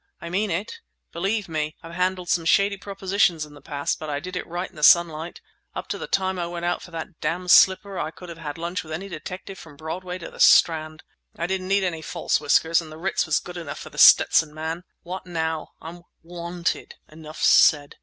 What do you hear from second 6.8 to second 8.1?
for that damned slipper I